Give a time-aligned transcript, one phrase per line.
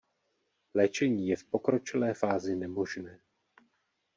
[0.75, 3.19] Léčení je v pokročilé fázi nemožné.